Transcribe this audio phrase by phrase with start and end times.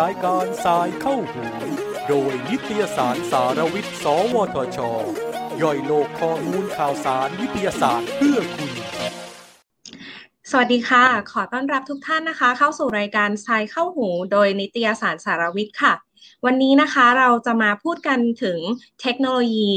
[0.00, 1.44] รายการสายเข้าหู
[2.08, 4.78] โดยนิตยสารสารวิทย์ สวทช
[5.62, 8.72] ย่อยโลกข้อมูลข่าวสารวิทยาศาสตร์เพื่อคุณ
[10.50, 15.94] สวัสดีค่ะ ขอต้อนรับทุกท่านนะคะ เข้าสู่รายการสายเข้าหู โดยนิตยสารสารวิทย์ค่ะ
[16.46, 18.58] วันนี้นะคะเราจะมาพูดกันถึง
[19.00, 19.70] เทคโนโลยี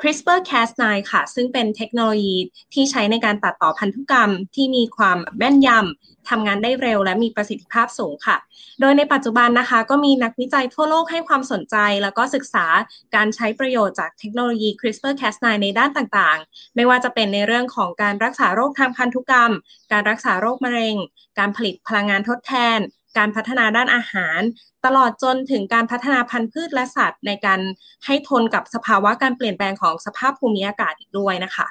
[0.00, 2.36] CRISPR-Cas9 ค่ะ ซึ่งเป็นเทคโนโลยี
[2.74, 8.36] ที่ใช้ในการตัดต่อพันธุกรรมที่มีความแม่นยำทำงานได้เร็วและมีประสิทธิภาพสูงค่ะ
[8.80, 12.66] โดยในปัจจุบันนะคะ ก็มีนักวิจัยทั่วโลกให้ความสนใจ แล้วก็ศึกษา
[13.14, 19.52] การใช้ประโยชน์จากเทคโนโลยี CRISPR-Cas9 ในด้านต่างๆ ไม่ว่าจะเป็นในเรื่องของการรักษาโรคทางพันธุกรรม
[19.92, 20.96] การรักษาโรคมะเร็ง
[21.38, 22.78] การผลิตพลังงานทดแทน
[23.18, 24.40] การพัฒนาด้านอาหาร
[24.84, 27.60] ตลอดจนถึงการพัฒนาพันธุ์พืชและสัตว์ ในการ
[28.04, 31.66] ให้ทนกับสภาวะการเปลี่ยนแปลงของสภาพภูมิอากาศอีกด้วยนะคะ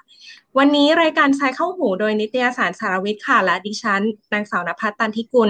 [0.57, 4.01] วันนี้รายการสายเข้าหูโดยนิตยสารสารวิทย์ค่ะ และดิฉัน
[4.33, 5.49] นางสาวนภัสตันทิกุล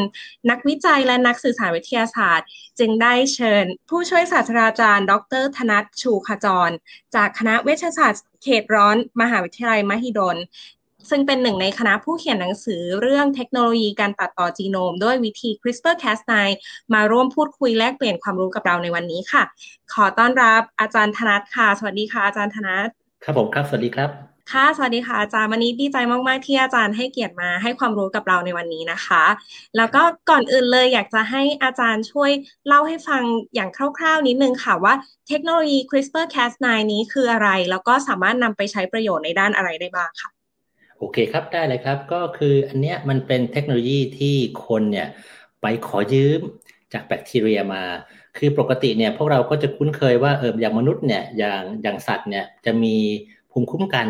[0.49, 2.47] นักวิจัยและนักสื่อสารวิทยาศาสตร์
[2.79, 6.69] จึงได้เชิญ ผู้ช่วยศาสตราจารย์ ดร ธนัทชูขจร
[7.15, 10.37] จากคณะเวชศาสตร์เขตร้อน มหาวิทยาลัยมหิดล
[11.09, 16.31] ซึ่งเป็นหนึ่งในคณะผู้เขียนหนังสือเรื่องเทคโนโลยีการตัดต่อจีโนม ด้วยวิธี CRISPR-Cas9
[16.93, 19.43] มาร่วมพูดคุยแลกเปลี่ยนความรู้กับเราในวันนี้ค่ะ
[19.93, 22.87] ขอต้อนรับอาจารย์ธนัทค่ะ สวัสดีค่ะ อาจารย์ธนัท
[23.23, 24.09] ครับผมครับสวัสดีครับ
[24.51, 29.23] ค่ะสวัสดีค่ะอาจารย์วันนี้ดีใจมาก ๆ ที่อาจารย์ให้เกียรติมาให้ความรู้กับเราในวันนี้นะคะ
[29.77, 32.31] แล้วก็ก่อนอื่นเลยอยากจะให้อาจารย์ช่วย
[32.67, 33.23] เล่าให้ฟัง
[33.55, 34.93] อย่างคร่าว ๆ นิดนึงค่ะว่า
[35.27, 40.29] เทคโนโลยี CRISPR-Cas9 นี้คืออะไร แล้วก็สามารถนำไปใช้ประโยชน์ในด้านอะไรได้บ้างค่ะ
[41.03, 45.07] โอเคครับได้เลยครับ ก็คืออันเนี้ยมันเป็นเทคโนโลยีที่คนเนี่ย
[45.61, 46.41] ไปขอยืม
[46.93, 47.83] จากแบคทีเรียมา
[48.37, 52.95] คือปกติเนี่ยพวกเราก็จะคุ้นเคยว่าเอออย่างมนุษย์เนี่ยอย่างอย่างสัตว์เนี่ยจะมี
[53.51, 54.07] ภูมิคุ้มกัน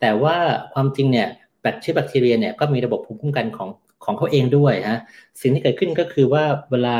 [0.00, 0.36] แต่ว่า
[0.72, 1.28] ความจริงเนี่ย
[1.62, 3.68] แบคทีแบคทีเรียเนี่ยก็มีระบบภูมิคุ้มกันของ
[4.04, 5.00] ของเขาเองด้วยฮะ
[5.40, 6.98] สิ่งที่เกิดขึ้นก็คือว่าเวลา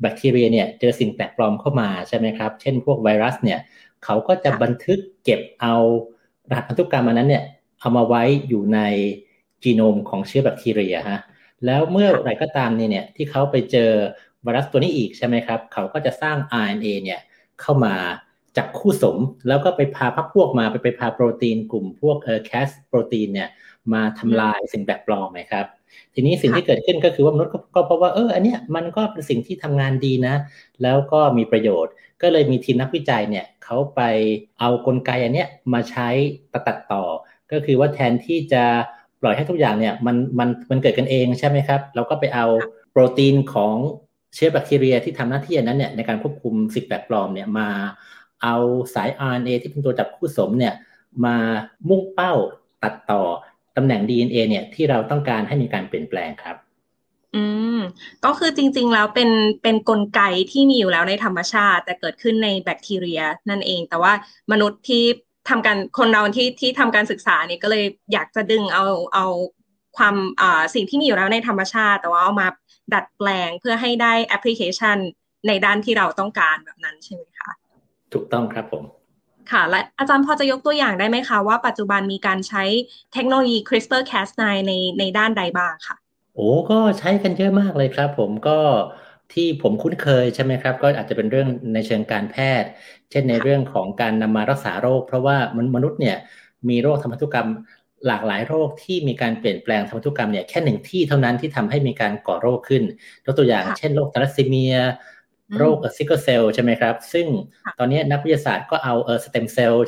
[0.00, 3.58] แบคทีเรียเนี่ยเจอสิ่งแปลกปลอมเข้ามาใช่ไหมครับ เช่นพวกไวรัสเนี่ย
[4.04, 5.74] เขาก็จะบันทึกเก็บเอา
[6.50, 7.44] รหัสพันธุกรรมอันนั้นเนี่ย
[7.80, 8.80] เอามาไว้อยู่ใน
[9.62, 11.20] จีโนมของเชื้อแบคทีเรียฮะ
[11.66, 13.90] แล้วเมื่อไหร่ก็ตามเนี่ยที่เขาไปเจอ
[14.42, 17.20] ไวรัสตัวนี้อีกใช่ไหมครับ เขาก็จะสร้าง RNA เนี่ย
[17.60, 17.94] เข้ามา
[18.56, 19.16] จับคู่สม
[19.48, 23.48] แล้วก็ไปพาพักพวกมาไปไปพาโปรตีนกลุ่มพวกเออแคสโปรตีนเนี่ย
[23.92, 25.66] มาทำลายสิ่งแปลกปลอมไหมครับ
[26.14, 30.34] ทีนี้สิ่งที่เกิดขึ้นก็คือว่ามนุษย์ก็เพราะว่าเอออันเนี้ยมันก็เป็นสิ่งที่ทำงานดีนะ
[30.82, 31.92] แล้วก็มีประโยชน์
[32.22, 34.00] ก็เลยมีทีมนักวิจัยเนี่ยเขาไป
[34.60, 36.08] เอากลไกอันเนี้ยมาใช้
[36.66, 37.04] ตัดต่อ
[37.52, 38.64] ก็คือว่าแทนที่จะ
[39.20, 42.46] ปล่อยให้ทุกอย่างเนี่ยมันมันมันเกิดกันเองใช่ไหมครับ เราก็ไปเอา
[42.90, 43.74] โปรตีนของ
[44.34, 47.68] เชื้อแบคทีเรียที่ทำหน้าที่นั้นเนี่ยในการควบคุมสิ่งแปลกปลอมเนี่ยมา
[48.42, 48.56] เอา
[48.94, 50.74] สาย RNA ที่เป็นตัวจับคู่สมเนี่ย
[51.24, 51.36] มา
[51.88, 52.32] มุ่งเป้า
[52.82, 53.22] ตัดต่อ
[53.76, 56.56] ตำแหน่ง DNA เนี่ยที่เราต้องการให้มีการเปลี่ยนแปลงครับ
[57.34, 57.44] อื
[57.76, 57.78] ม
[58.24, 59.30] ก็คือจริง ๆ แล้วเป็น
[59.62, 64.12] เป็นนกลไกที่มีอยู่แล้วในธรรมชาติ แต่เกิดขึ้นในแบคทีเรียนั่นเอง แต่ว่า
[64.52, 65.04] มนุษย์ที่
[65.50, 68.84] ทำการคนเราที่ที่ทำการศึกษาเนี่ยก็เลยอยากจะดึงเอา
[69.14, 69.26] เอา
[69.96, 72.48] ความอ่าสิ่งที่มีอยู่แล้วในธรรมชาติ แต่ว่าเอามา
[72.94, 74.96] ดัดแปลงเพื่อให้ได้แอปพลิเคชัน
[75.48, 77.50] ในด้านที่เราต้องการแบบนั้นใช่ไหมคะ
[78.12, 78.84] ถูกต้องครับผม
[79.50, 82.64] ค่ะ และอาจารย์พอจะยกตัวอย่างได้ไหมคะ ว่าปัจจุบันมีการใช้
[83.12, 85.96] เทคโนโลยี CRISPR-Cas9 ในในด้านใดบ้างค่ะ
[86.34, 88.58] โอ้ก็ใช้กันเยอะมากเลยครับผมก็
[89.34, 92.68] ที่ผมคุ้นเคยใช่ไหมครับ ก็อาจจะเป็นเรื่องในเชิงการแพทย์
[93.10, 95.36] เช่นในเรื่องของการนำมารักษาโรค เพราะว่า
[95.74, 96.16] มนุษย์เนี่ย
[96.68, 97.48] มีโรคทางพันธุกรรม
[98.06, 102.82] หลากหลายโรคที่มีการเปลี่ยนแปลงทางพันธุกรรมเนี่ยแค่หนึ่งที่เท่านั้นที่ทำให้มีการก่อโรคขึ้น
[103.24, 104.76] ยกตัวอย่างเช่นโรคธาลัสซีเมีย
[105.58, 107.26] โรค sickle cell ใช่ไหมครับ ซึ่ง
[107.78, 109.84] ตอนนี้นักวิทยาศาสตร์ก็เอาเออสเต็มเซลล์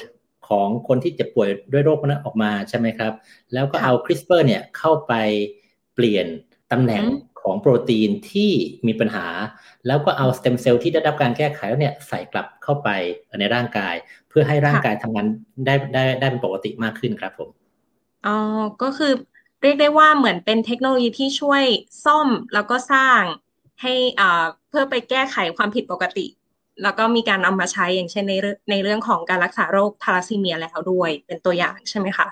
[0.49, 3.13] ของคนที่เจ็บป่วยด้วยโรคนั้นออกมาใช่ไหมครับ
[3.53, 5.13] แล้วก็เอา CRISPR เนี่ยเข้าไป
[5.95, 6.27] เปลี่ยน
[6.73, 7.05] ตำแหน่ง
[7.41, 8.51] ของโปรตีนที่
[8.87, 9.27] มีปัญหา
[9.87, 12.89] แล้วก็เอาสเต็มเซลล์ที่ได้รับการแก้ไขแล้วเนี่ยใส่กลับเข้าไป
[13.41, 13.95] ในร่างกาย
[14.29, 15.27] เพื่อให้ร่างกายทำงาน
[15.67, 17.51] ได้ได้ได้เป็นปกติมากขึ้นครับผม
[18.27, 18.37] อ๋อ
[18.83, 19.13] ก็คือ
[19.63, 21.63] เรียกได้ว่าเหมือนเป็นเทคโนโลยีที่ช่วย
[22.05, 23.21] ซ่อมแล้วก็สร้าง
[23.83, 26.27] ให้อ่าเพื่อไปแก้ไขความผิดปกติ
[26.83, 28.35] แล้วก็มีการนำมาใช้อย่างเช่นใน
[28.71, 32.27] ในเรื่องของการรักษาโรคทาราซีเมียแล้วด้วยเป็นตัวอย่างใช่ไหมคะ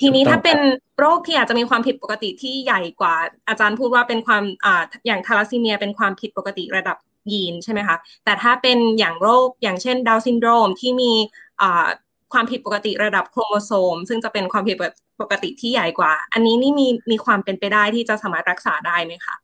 [0.00, 0.58] ทีนี้ถ้าเป็น
[0.98, 3.14] โรคที่อาจจะมีความผิดปกติที่ใหญ่กว่า
[3.48, 6.96] อาจารย์พูดว่าเป็นความอ่าอย่างธาลัสซีเมีย เป็นความผิดปกติระดับ
[7.32, 11.12] ยีนใช่ไหมคะแต่ถ้าเป็นอย่างโรคอย่างเช่นดาวน์ซินโดรมที่มี
[11.60, 11.86] อ่า
[12.32, 14.76] ความผิดปกติระดับโครโมโซม ซึ่งจะเป็นความผิด
[15.20, 19.36] ปกติที่ใหญ่กว่า อันนี้นี่มีมีความเป็นไปได้ที่จะสามารถรักษาได้ไหมคะ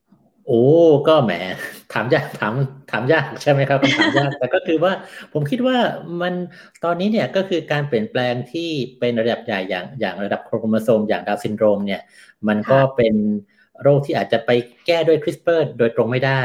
[0.46, 0.62] โอ้
[1.08, 1.32] ก็แหม
[1.94, 2.52] ถามยากถาม
[2.90, 4.92] ถามยากใช่ไหมครับถามยากแต่ก็คือว่า
[5.32, 5.76] ผมคิดว่า
[6.20, 6.34] มัน
[6.84, 12.02] ตอนนี้เนี่ยก็คือการเปลี่ยนแปลงที่เป็นระดับใหญ่อย่างอย่างระดับโครโมโซมอย่างดาวน์ซินโดรมเนี่ย
[12.48, 13.14] มันก็เป็น
[13.82, 14.50] โรคที่อาจจะไป
[14.86, 16.42] แก้ด้วย CRISPR โดยตรงไม่ได้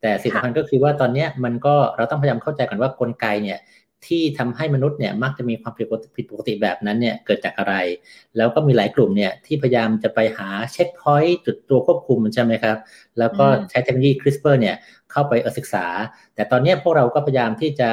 [0.00, 3.58] แต่สิ่งสำคัญก็คือว่าตอนนี้มันก็เราต้องพยายามเข้าใจกันว่ากลไกเนี่ย
[4.06, 5.86] ที่ทำให้มนุษย์เนี่ยมักจะมีความผิด
[6.30, 7.74] ปกติแบบนั้นเนี่ยเกิดจากอะไร
[8.36, 12.76] แล้วก็มีหลายกลุ่มเนี่ยที่พยายามจะไปหา checkpoint จุดตัวควบคุมใช่ไหมครับ
[13.18, 14.76] แล้วก็ใช้เทคโนโลยี CRISPR เนี่ย
[15.10, 15.86] เข้าไปศึกษา
[16.34, 17.90] แต่ตอนนี้พวกเราก็พยายามที่จะ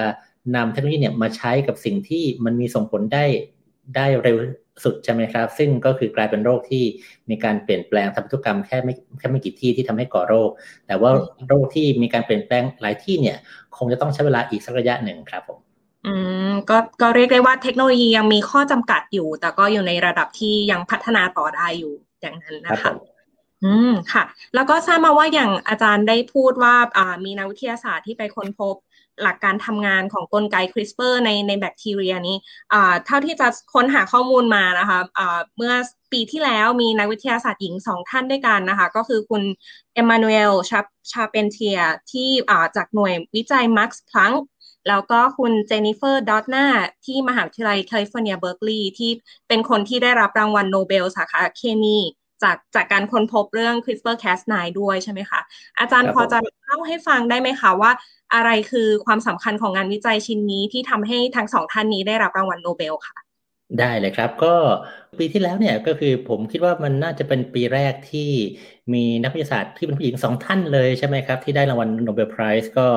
[0.56, 3.26] นำเทคโนโลยีเนี่ยมาใช้กับสิ่งที่มันมีส่งผลได้
[3.96, 4.38] ได้เร็ว
[4.84, 6.84] สุดใช่ไหมครับ ซึ่งก็คือกลายเป็นโรคที่
[7.30, 10.50] มีการเปลี่ยนแปลงทางพันธุกรรมแค่ไม่แค่ไม่กี่ที่ที่ทำให้ก่อโรค
[10.88, 11.12] แต่ว่า
[11.48, 13.38] โรคที่มีการเปลี่ยนแปลงหลายที่เนี่ย
[13.78, 15.60] คงจะต้องใช้เวลาอีกสักระยะหนึ่งครับผม
[16.06, 16.14] อื
[16.50, 22.92] มก็ก็เรียกได้ว่าเทคโนโลยียังมีข้อจำกัดอยู่ แต่ก็อยู่ในระดับที่ยังพัฒนาต่อได้อยู่อย่างนั้นนะคะ
[23.64, 24.24] อืมค่ะ
[24.56, 28.76] แล้วก็ทราบมาว่าอย่างอาจารย์ได้พูดว่าอ่ามีนักวิทยาศาสตร์ที่ไปค้นพบ
[29.24, 32.38] หลักการทำงานของกลไก CRISPR ในในแบคทีเรียนี่
[32.74, 35.74] อ่าเท่าที่จะค้นหาข้อมูลมานะคะอ่าเมื่อ
[36.12, 39.42] ปีที่แล้วมีนักวิทยาศาสตร์หญิงสองท่านด้วยกันนะคะ ก็คือคุณ
[39.94, 40.80] เอมมานูเอลชา
[41.12, 41.80] ชาร์ปองติเยร์
[42.12, 44.32] ที่อ่าจากหน่วยวิจัย Max Planck
[44.88, 46.66] แล้วก็คุณเจนนิเฟอร์ดาวด์นา
[47.06, 49.12] ที่มหาวิทยาลัยแคลิฟอร์เนียเบิร์กลีย์ที่
[49.48, 51.98] เป็นคนที่ได้รับรางวัลโนเบลสาขาเคมี
[52.44, 55.40] จากจากการค้นพบเรื่อง CRISPR-Cas9 ด้วยใช่ไหมคะ
[55.80, 57.92] อาจารย์พอจะเล่าให้ฟังได้ไหมคะว่า
[58.34, 63.18] อะไรคือความสำคัญของงานวิจัยชิ้นนี้ที่ทำให้ทั้งสองท่านนี้ได้รับรางวัลโนเบลค่ะ
[63.80, 64.56] ได้เลยครับก็
[65.18, 68.30] ปีที่แล้วเนี่ยก็คือผมคิดว่ามันน่าจะเป็นปีแรกที่
[68.94, 72.88] มีนักวิทยาศาสตร์ที่เป็นผู้หญิงสองท่านเลยใช่ไหมครับ ที่ได้รางวัล Nobel Prize ก็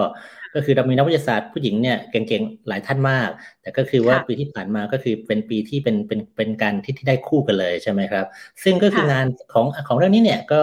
[0.56, 3.28] ก็คือเรามีนักวิทยาศาสตร์ผู้หญิงเนี่ยเก่งๆหลายท่านมาก
[3.62, 8.26] แต่ก็คือว่าปีที่ผ่านมาก็คือเป็นปีที่เป็นเป็นเป็นการที่ที่ได้คู่กันเลยใช่ไหมครับ
[8.62, 10.62] ซึ่งก็คืองานของของเรื่องนี้เนี่ยก็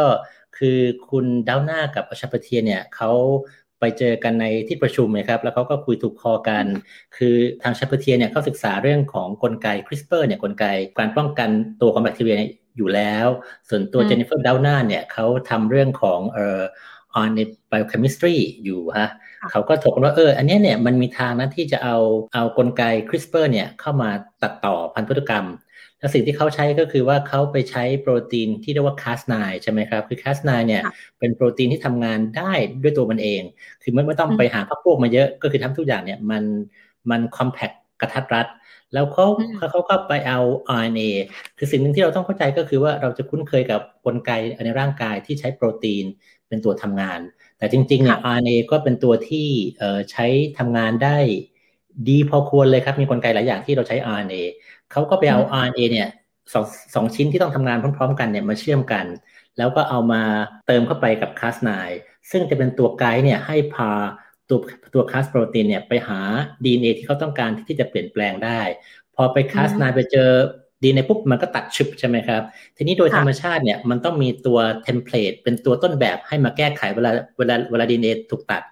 [0.57, 0.77] คือ
[1.09, 3.11] คุณดาวด์นากับเอ่อชาร์ปองติเยร์เนี่ยเขา
[3.79, 6.65] ไปเจอกันในที่ประชุมนะครับ แล้วเขาก็คุยถูกคอกัน
[7.17, 10.65] คือทางชาร์ปองติเยร์เนี่ยเขาศึกษาเรื่องของกลไก CRISPR เนี่ยกลไก
[10.97, 11.49] การป้องกัน
[11.81, 12.37] ตัวของแบคทีเรีย
[12.77, 13.27] อยู่แล้ว
[13.69, 16.71] ส่วนตัวเจนนิเฟอร์ดาวด์นาเนี่ยเขาทำเรื่องของเอ่อ on
[17.35, 17.39] ใน
[17.71, 19.09] biochemistry อยู่ฮะ
[19.51, 21.97] เขาก็ถกกันว่าเอออันนี้เนี่ยมันมีทางนะที่จะเอา
[22.33, 24.09] เอากลไก CRISPR เนี่ยเข้ามา
[24.43, 25.45] ตัดต่อพันธุกรรม
[25.99, 29.33] แล้วสิ่งที่เขาใช้ก็คือว่าเขาไปใช้โปรตีนที่เรียกว่า Cas9
[29.63, 30.81] ใช่ไหมครับ คือ Cas9 เนี่ย
[31.19, 33.41] เป็นโปรตีนที่ทำงานได้ด้วยตัวมันเอง
[33.83, 36.43] คือไม่ไม่ต้องไปหาพักพวกมาเยอะก็คือทำทุกอย่างเนี่ยมัน
[37.09, 38.47] มัน compact กระทัดรัด
[38.93, 39.25] แล้วเขา
[39.71, 40.39] เขาก็ไปเอา
[40.79, 41.09] RNA
[41.57, 44.31] คือสิ่งหนึ่งที่เราต้องเข้าใจก็คือว่าเราจะคุ้นเคยกับกลไก
[44.65, 46.05] ในร่างกายที่ใช้โปรตีน
[46.53, 47.19] เป็นตัวทำงาน
[47.57, 49.47] แต่จริงๆเนี่ย RNA ก็เป็นตัวที่
[50.11, 50.25] ใช้
[50.57, 51.17] ทำงานได้
[52.09, 54.41] ดีพอควรเลยครับ มีกลไกหลายอย่างที่เราใช้ RNA
[54.91, 56.09] เขาก็ไปเอา RNA เนี่ย
[56.53, 56.65] สอง
[56.95, 59.05] สองชิ้นที่ต้องทำงานพร้อม ๆ กันเนี่ยมาเชื่อมกัน
[59.57, 60.23] แล้วก็เอามา
[60.67, 61.69] เติมเข้าไปกับ Cas9
[62.31, 63.91] ซึ่งจะเป็นตัวไกด์เนี่ยให้พา
[64.49, 64.59] ตัว
[64.93, 66.19] ตัวคาสโปรตีนเนี่ยไปหา
[66.63, 68.61] DNA ที่เขาต้องการที่จะเปลี่ยนแปลงได้
[69.15, 70.29] พอไปคาสนไปเจอ
[70.83, 72.41] ดีในปุ๊บมันก็ตัดชึบใช่ไหมครับ
[72.77, 78.63] ทีนี้โดยธรรมชาติเนี่ยมันต้องมีตัว template เป็นตัวต้นแบบให้มาแก้ไขเวลาเวลาเวลาดีเอถูกตัด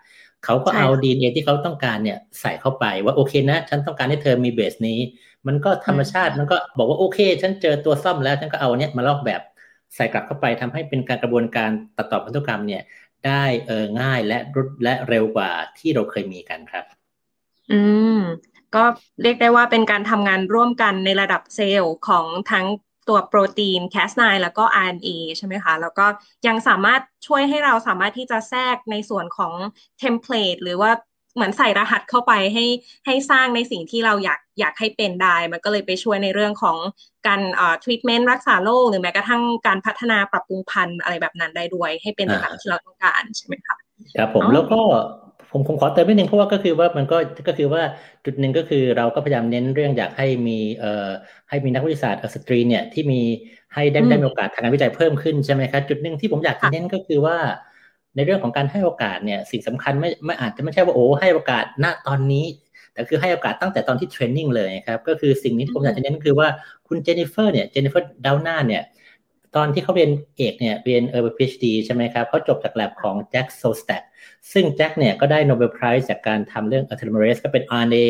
[0.46, 5.00] เขาก็เอาดีเอที่เขาต้องการเนี่ยใส่เข้าไปว่าโอเคนะ ฉันต้องการให้เธอมี base นี้
[5.48, 9.42] มันก็ธรรมชาติมันก็บอกว่าโอเค ฉันเจอตัวซ่อมแล้วฉันก็เอาเนี้ยมาลอกแบบ
[9.96, 12.82] ใส่กลับเข้าไปทำให้เป็นการกระบวนการตัดต่อพันธุกรรมเนี่ย
[13.26, 16.86] ได้เออง่ายและรวดและเร็วกว่าที่เราเคยมีกันครับ
[17.72, 17.80] อื
[18.20, 18.22] ม
[18.76, 18.84] ก็
[19.22, 22.66] เรียกได้ว่าเป็นการทำงานร่วมกันในระดับเซลล์ของทั้ง
[23.10, 26.06] ตัวโปรตีน Cas9 แล้วก็ RNA ใช่ไหมคะ แล้วก็
[26.48, 29.54] ยังสามารถช่วยให้เราสามารถที่จะแทรกในส่วนของ
[30.00, 30.92] template หรือว่า
[31.36, 32.66] เหมือนใส่รหัสเข้าไปให้
[33.06, 36.78] ให้สร้างในสิ่งที่เราอยากอยากให้เป็นได้ มันก็เลยไปช่วยในเรื่องของ
[37.28, 43.76] การอ่าทรีทเมนต์รักษาโรคหรือแม้กระทั่งการพัฒนาปรับปรุงพันธุ์อะไรแบบนั้นได้ด้วย ให้เป็นแบบที่เราต้องการใช่ไหมคะ
[44.18, 44.82] ครับผมแล้วก็
[45.52, 47.18] ผมผมขอเติมนิดนึงเพราะว่าก็คือว่ามันก็
[47.48, 47.82] ก็คือว่า
[48.26, 51.10] จุดหนึ่งก็คือเราก็พยายามเน้นเรื่องอยากให้มีเอ่อ
[51.50, 53.22] ให้มีนักวิทยาศาสตร์สตรีเนี่ยที่มี
[53.74, 57.38] ให้ได้ได้มีโอกาสทางการวิจัยเพิ่มขึ้นใช่ไหมครับจุดหนึ่งที่ผมอยากจะเน้นก็คือว่า
[58.16, 62.46] ในเรื่องของการให้โอกาสเนี่ยสิ่งสำคัญไม่ไม่อาจจะไม่ใช่ว่าโอ้ให้โอกาสณตอนนี้
[62.94, 66.48] แต่คือให้โอกาสตั้งแต่ตอนที่ training เลยครับก็คือสิ่งนี้ที่ผมอยากจะเน้นคือว่า
[66.88, 68.84] คุณเจนนิเฟอร์เนี่ยเจนนิเฟอร์ดาวด์นาเนี่ย
[69.56, 74.04] ตอนที่เขาเรียนเอกเนี่ยเรียนเออ PhD ใช่ไหมครับเขาจบจากแลบของแจ็คโชสแตก
[74.52, 78.06] ซึ่งแจ็คเนี่ยก็ได้ Nobel Prize จากการทำเรื่องอะ telomerase ก็เป็น RNA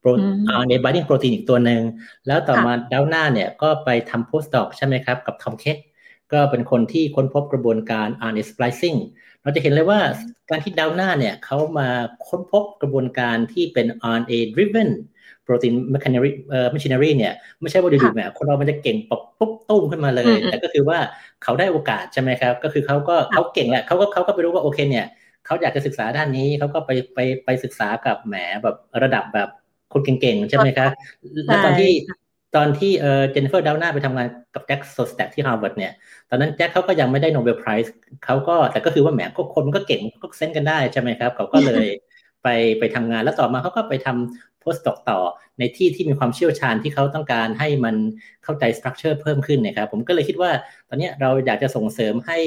[0.00, 0.08] โปร
[0.60, 1.82] RNA binding protein อีกตัวหนึ่ง
[2.26, 5.76] แล้วต่อมาดาวด์นาเนี่ยก็ไปทำ postdoc ใช่ไหมครับ กับทอมเช็ค
[6.32, 8.98] ก็เป็นคนที่ค้นพบกระบวนการ RNA splicing
[9.42, 10.00] เราจะเห็นเลยว่า
[10.50, 11.88] การที่ดาวด์นาเนี่ยเขามา
[12.26, 14.90] ค้นพบกระบวนการที่เป็น RNA driven
[15.44, 20.98] โปรตีน machinery เอ่อ machinery เนี่ยไม่ใช่ว่าดูๆแบบคนเรามันจะเก่งปุ๊บปุ๊บตู้มขึ้นมาเลย แต่ก็คือว่า
[21.42, 25.06] เขาได้โอกาสใช่ไหมครับ ก็คือเขาก็เขาเก่งแหละเขาก็เขาก็ไปรู้ว่าโอเคเนี่ย
[25.46, 29.48] เขาอยากจะศึกษาด้านนี้เขาก็ไปไปไปศึกษากับแหมแบบระดับแบบ
[29.92, 30.90] คนเก่งๆใช่ไหมครับ
[31.46, 31.90] แล้วตอนที่
[32.56, 35.92] ตอนที่เออเจนนิเฟอร์ดาวด์นาไปทำงานกับแจ็คโชสแตกที่ฮาร์วาร์ดเนี่ย
[36.30, 37.92] ตอนนั้นแจ็คเขาก็ยังไม่ได้ Nobel Prize
[38.24, 41.86] เขาก็แต่ก็คือว่าแหมก็คนก็เก่งก็ sense กันได้ใช่ไหมครับเขาก็เลย
[42.42, 45.18] ไปไปทำงานแล้วต่อมาเขาก็ไปทำโพสต์ตกต่อ
[45.58, 47.96] ในที่ที่มีความเชี่ยวชาญที่เขาต้องการให้มัน
[48.44, 50.50] เข้าใจสตรัคเจอร์เพิ่มขึ้นนะครับผมก็เลยคิดว่า
[50.88, 52.38] ตอนนี้เราอยากจะส่งเสริมให้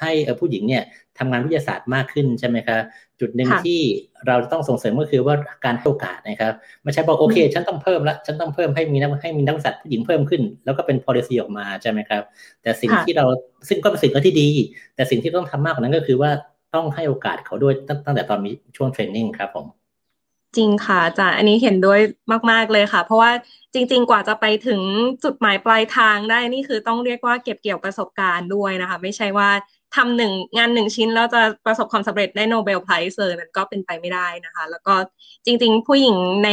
[0.00, 0.84] ให้ผู้หญิงเนี่ย
[1.18, 2.80] ทำงานวิทยาศาสตร์มากขึ้นใช่ไหมครับ
[3.20, 3.80] จุดหนึ่งที่
[4.26, 12.22] เราต้องส่งเสริมก็คือว่าการให้โอกาสนะครับไม่ใช่บอกโอเค ฉันต้องเพิ่มละฉันต้องเพิ่มให้มีนักให้มีนักวิทยาศาสตร์ผู้หญิงเพิ่มขึ้น แล้วก็เป็น policy ออกมาใช่ไหมครับ
[12.62, 13.26] แต่สิ่งที่เรา
[13.68, 14.48] ซึ่งก็เป็นสิ่งที่ดี
[14.96, 16.30] แต่สิ่งที่ต้องทำมากกว่านั้นก็คือว่า
[16.74, 17.74] ต้องให้โอกาสเขาด้วย
[18.06, 19.66] ตั้งแต่ตอนมีช่วงเทรนนิ่งครับผม
[20.56, 22.00] จริงค่ะอาจารย์อันนี้เห็นด้วย
[22.50, 23.30] มากๆเลยค่ะ เพราะว่า
[23.74, 24.80] จริง ๆ กว่าจะไปถึง
[25.24, 29.48] จุดหมายปลายทางได้นี่คือต้องเรียกว่าเก็บเกี่ยวประสบการณ์ด้วยนะคะ ไม่ใช่ว่า
[29.96, 34.94] ทำหนึ่งงานหนึ่งชิ้นแล้วจะประสบความสำเร็จได้โนเบลไพรส์เลยมันก็เป็นไปไม่ได้นะคะ แล้วก็
[35.44, 36.50] จริง ๆ ผู้หญิงใน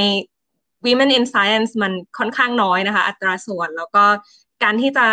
[0.86, 4.04] Women in Science มันค่อนข้างน้อยนะคะ อัตราส่วนแล้วก็
[4.64, 5.08] การที่จะ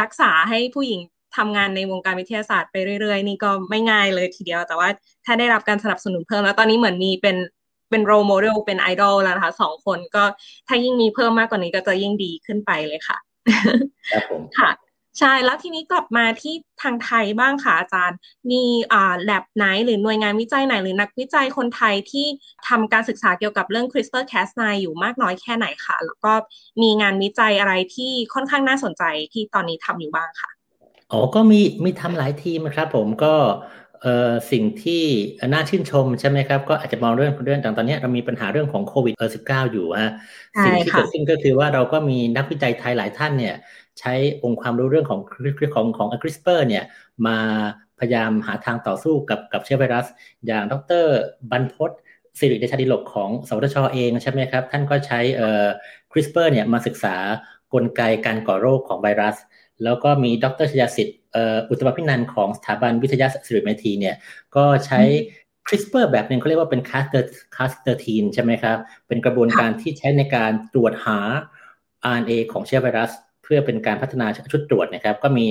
[0.00, 1.00] รักษาให้ผู้หญิง
[1.36, 4.88] ทำงานในวงการวิทยาศาสตร์ไปเรื่อยๆ นี่ก็ไม่ง่ายเลยทีเดียว แต่ว่า
[5.24, 7.36] ถ้าได้รับการสนับสนุนเพิ่มแล้วตอนนี้เหมือนมีเป็น
[7.90, 10.24] เป็น role model เป็นไอดอลแล้วนะคะสองคนก็
[10.68, 13.18] ถ้ายิ่งมีเพิ่มมากกว่านี้ก็จะยิ่งดีขึ้นไปเลยค่ะ
[14.10, 14.70] ครับผมค่ะ
[15.18, 18.18] ใช่แล้วทีนี้กลับมาที่ทางไทยบ้างค่ะอาจารย์
[18.50, 22.26] มีอ่าแลบไหนหรือหน่วยงานวิจัยไหน หรือนักวิจัยคนไทยที่
[22.68, 26.32] ทำการศึกษาเกี่ยวกับเรื่อง CRISPR-Cas9 อยู่มากน้อยแค่ไหนคะแล้วก็
[26.82, 30.50] มีงานวิจัยอะไรที่ค่อนข้างน่าสนใจที่ตอนนี้ทำอยู่บ้างค่ะ
[31.12, 33.34] อ๋อก็มีมีทำหลายทีมครับ ผมก็
[34.02, 35.02] เอ่อสิ่งที่
[35.52, 40.12] น่าชื่นชมใช่ไหมครับ ก็อาจจะมองเรื่องเรื่องต่างตอนนี้เรามีปัญหาเรื่องของโควิดเออสิบเก้าอยู่ฮะ
[40.64, 43.54] สิ่งที่เกิดขึ้นก็คือว่าเราก็มีนักวิจัยไทยหลายท่านเนี่ย
[44.00, 44.12] ใช้
[44.44, 45.20] องค์ความรู้เรื่องของ
[45.74, 46.84] ของของคริสเปอร์เนี่ย
[47.26, 47.38] มา
[47.98, 50.06] พยายามหาทางต่อสู้กับกับเชื้อไวรัส
[50.46, 51.04] อย่างดร
[51.50, 51.90] บรรพศ
[52.38, 55.66] สิริเดชาดิลกของสวทชเองใช่ไหมครับ ท่านก็ใช้เอ่อ
[56.12, 57.16] CRISPR เนี่ยมาศึกษา
[57.74, 59.36] กลไกการก่อโรคของไวรัส
[59.84, 61.18] แล้วก็มีดรชยาสิทธิ์
[61.68, 64.16] อุตมพินันของสถาบันวิทยาสิริเมธีเนี่ย
[64.56, 65.00] ก็ใช้
[65.66, 71.18] CRISPR แบบหนึ่งเขาเรียกว่าเป็นคาสเตอร์คาสเตอร์ทีนใช่ไหมครับ เป็นกระบวนการที่ใช้ในการตรวจหา
[72.12, 75.46] RNA ของเชื้อไวรัสเพื่อเป็นการพัฒนาชุดตรวจนะครับ ก็มี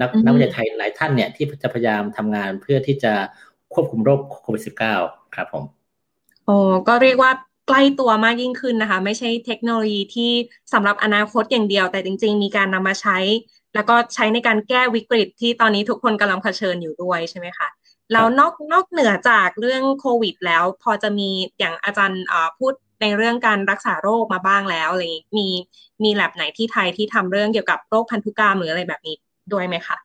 [0.00, 3.12] นักนักวิจัยไทยหลายท่านเนี่ยที่จะพยายามทำงานเพื่อที่จะ
[3.74, 4.62] ควบคุมโรคโควิด
[4.98, 5.64] -19 ครับผม
[6.46, 6.56] โอ้
[6.88, 7.32] ก็เรียกว่า
[7.68, 10.30] ใกล้ตัวมากยิ่งขึ้นนะคะ ไม่ใช่เทคโนโลยีที่
[10.72, 13.18] สำหรับอนาคตอย่างเดียว แต่จริง ๆ มีการนำมาใช้
[13.74, 17.68] แล้วก็ใช้ในการแก้วิกฤตที่ตอนนี้ทุกคนกำลังเผชิญอยู่ด้วยใช่ไหมคะ
[18.12, 22.22] แล้วนอกนอกเหนือจากเรื่องโควิด แล้วพอจะมีอย่างอาจารย์
[22.58, 22.72] พูด
[23.02, 25.02] ในเรื่องการรักษาโรคมาบ้างแล้วอะไร
[25.38, 25.48] มี
[26.04, 29.16] มีแลบไหนที่ไทยที่ทำเรื่องเกี่ยวกับโรคพันธุกรรมหรืออะไรแบบนี้
[29.52, 29.96] ด้วยไหมคะ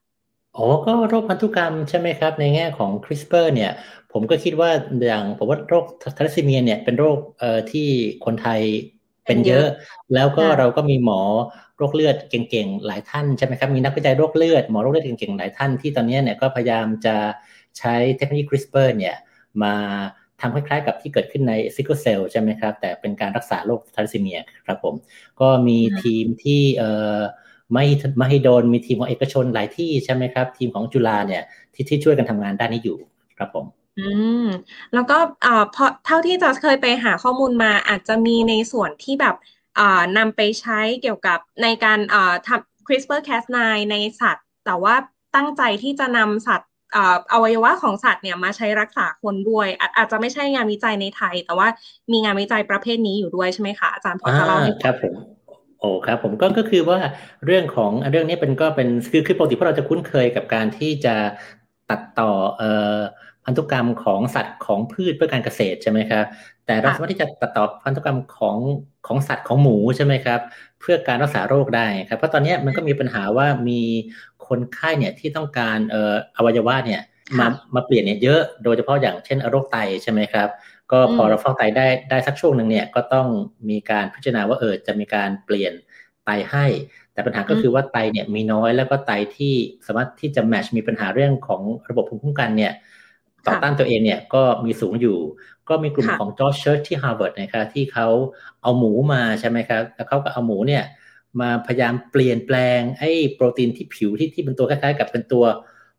[0.56, 3.70] อ๋อก็โรคพันธุกรรมใช่ไหมครับ ในแง่ของ CRISPR เนี่ย
[4.12, 4.70] ผมก็คิดว่า
[5.06, 5.86] อย่างผมว่าโรค
[6.18, 7.82] ธาลัสซีเมียเนี่ยเป็นโรคเอ่อที่
[8.26, 8.62] คนไทย
[9.26, 9.66] เป็นเยอะ
[10.14, 11.22] แล้วก็เราก็มีหมอ
[11.78, 17.16] โรคเลือดเก่งๆหลายท่านใช่ไหมครับมีนักวิจัยโรคเลือดหมอโรคเลือดเก่งๆหลายท่านที่ตอนนี้เนี่ยก็พยายามจะ
[17.78, 19.16] ใช้เทคโนโลยี CRISPR เนี่ย
[19.64, 19.74] มา
[20.42, 24.94] ทำคล้ายๆกับที่เกิดขึ้นใน sickle cell ใช่ไหมครับ แต่เป็นการรักษาโรคธาลัสซีเมียครับผม
[25.42, 27.20] ก็มีทีมที่เอ่อ
[27.74, 27.86] ไม่
[28.18, 32.98] ไม่ให้โดนมีทีมของเอกชนหลายที่ใช่ไหมครับ ทีมของจุฬาเนี่ยที่ที่ช่วยกันทำงานด้านนี้อยู่
[33.38, 34.10] ครับผม อื
[34.44, 34.46] ม
[34.94, 39.36] แล้วก็อ่าพอเท่าที่จะเคยไปหาข้อมูลมาอาจจะมีในส่วนที่แบบ
[39.80, 43.58] อ่านำไปใช้เกี่ยวกับในการอ่าทำ CRISPR-Cas9
[43.92, 44.96] ในสัตว์ แต่ว่า
[45.36, 46.72] ตั้งใจที่จะนำสัตว์
[47.34, 51.68] อวัยวะของสัตว์เนี่ยมาใช้รักษาคนด้วยอาจจะไม่ใช่งานวิจัยในไทย แต่ว่า
[52.12, 55.14] มีงานวิจัยประเภทนี้อยู่ด้วยใช่ไหมคะอาจารย์พอจะเล่าให้ครับผม
[55.80, 57.00] โอ้ครับผมก็ก็คือว่า
[57.46, 61.16] เรื่องของเรื่องนี้เป็นก็เป็นคือคือปกติพวกเราจะคุ้นเคยกับการที่จะ
[61.90, 63.00] ตัดต่อเอ่อ
[63.46, 66.26] พันธุกรรมของสัตว์ของพืชเพื่อการเกษตรใช่ไหมครับ
[66.66, 68.58] แต่เราสามารถที่จะตัดต่อพันธุกรรมของ
[69.08, 70.40] ของสัตว์ของหมูใช่ไหมครับ
[70.80, 73.82] เพื่อการรักษาโรคได้ครับ เพราะตอนนี้มันก็มีปัญหาว่ามี
[74.48, 77.02] คนไข้เนี่ยที่ต้องการเอ่ออวัยวะเนี่ย
[77.40, 80.50] มามาเปลี่ยนเนี่ยเยอะ โดยเฉพาะอย่างเช่นโรคไตใช่ไหมครับ
[80.92, 83.28] ก็พอเราฟอกไตได้ได้สักช่วงหนึ่งเนี่ยก็ต้อง
[83.70, 85.74] มีการพิจารณาว่าเออจะมีการเปลี่ยน
[86.26, 86.66] ไตให้
[87.14, 89.54] แต่ปัญหาก็คือว่าไตเนี่ยมีน้อยแล้วก็ไตที่
[89.88, 92.74] สามารถที่จะ match มีปัญหาเรื่องของระบบภูมิคุ้มกันเนี่ย
[93.48, 95.18] ต่อต้านตัวเองเนี่ยก็มีสูงอยู่
[95.70, 98.08] ก็มีกลุ่มของจอร์จเชิร์ชที่ฮาร์วาร์ดนะครับที่เขา
[98.62, 100.84] เอาหมูมาใช่ไหมครับ แล้วเขาก็เอาหมูเนี่ย
[101.40, 105.46] มาพยายามเปลี่ยนแปลงไอ้โปรตีนที่ผิวที่ที่เป็นตัวคล้ายๆ กับเป็นตัว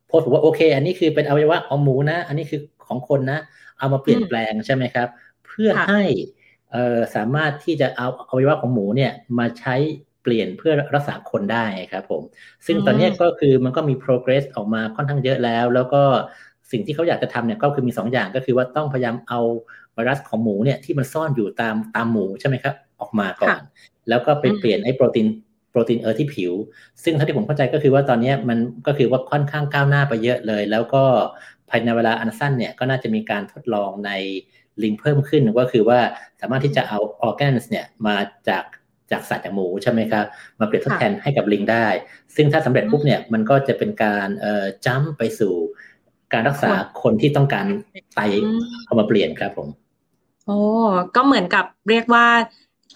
[0.06, 3.40] โพสต์ว่าโอเค อันนี้คือเป็นอวัยวะของหมูนะ อันนี้คือของคนนะ
[3.78, 5.08] เอามาเปลี่ยนแปลงใช่ไหมครับ
[5.46, 6.02] เพื่อให้
[6.72, 9.74] เอ่อสามารถที่จะเอาอวัยวะของหมูเนี่ยมาใช้
[10.22, 12.22] เปลี่ยนเพื่อรักษาคนได้ครับผม
[12.66, 16.02] ซึ่งตอนนี้ก็คือมันก็มี progress ออกมาค่อนข้างเยอะแล้ว แล้วก็
[16.72, 19.40] สิ่งที่เขาอยากจะทำเนี่ยก็คือมี2ออย่างก็คือว่าต้องพยายามเอา
[19.94, 23.60] ไวรัสของหมูเนี่ยที่มันซ่อนอยู่ตามตามหมูใช่ไหมครับออกมาก่อน
[24.08, 25.26] แล้วก็ไปเปลี่ยนไอ้โปรตีน
[25.70, 26.52] โปรตีนเออที่ผิว
[27.04, 31.04] ซึ่งเท่าที่ผมเข้าใจก็คือว่าตอนนี้มันก็คือว่าค่อนข้างก้าวหน้าไปเยอะเลย แล้วก็
[31.70, 34.10] ภายในเวลาอันสั้นเนี่ยก็น่าจะมีการทดลองใน
[34.82, 36.00] ลิงเพิ่มขึ้นก็คือว่า
[36.40, 38.16] สามารถที่จะเอาออร์แกนส์เนี่ยมา
[38.48, 38.64] จาก
[39.10, 40.24] จากสัตว์จากหมูใช่ไหมครับ
[40.60, 41.86] มาเปรียบทดแทนให้กับลิงได้
[42.36, 45.54] ซึ่งถ้าสำเร็จปุ๊บเนี่ยมันก็จะเป็นการเอ่อจัมไปสู่
[46.36, 46.70] การรักษา
[47.02, 47.66] คนที่ต้องการ
[48.14, 48.20] ไต
[48.86, 49.68] เอามาเปลี่ยนครับผม
[50.46, 50.58] โอ้
[51.16, 52.26] ก็เหมือนกับเรียกว่า